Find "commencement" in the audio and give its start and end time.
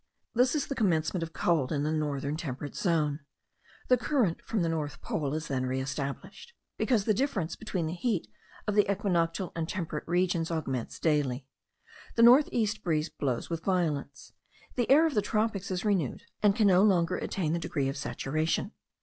0.73-1.21